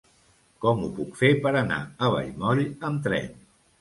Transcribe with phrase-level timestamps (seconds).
[0.63, 3.31] Com ho puc fer per anar a Vallmoll amb tren?